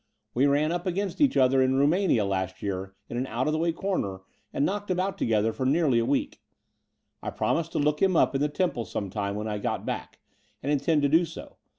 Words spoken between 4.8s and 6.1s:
about together for nearly a